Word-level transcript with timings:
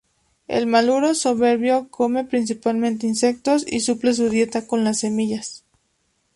El 0.47 0.65
maluro 0.65 1.13
soberbio 1.13 1.87
come 1.91 2.23
principalmente 2.23 3.05
insectos 3.05 3.63
y 3.71 3.81
suple 3.81 4.15
su 4.15 4.29
dieta 4.29 4.65
con 4.65 4.83
las 4.83 5.01
semillas. 5.01 5.63